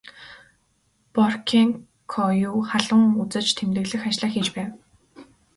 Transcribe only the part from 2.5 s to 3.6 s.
халуун үзэж